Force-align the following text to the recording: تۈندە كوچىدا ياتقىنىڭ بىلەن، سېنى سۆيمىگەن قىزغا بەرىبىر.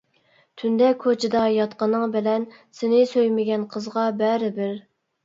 تۈندە 0.59 0.85
كوچىدا 1.03 1.43
ياتقىنىڭ 1.55 2.05
بىلەن، 2.15 2.47
سېنى 2.79 3.03
سۆيمىگەن 3.13 3.67
قىزغا 3.75 4.07
بەرىبىر. 4.23 4.73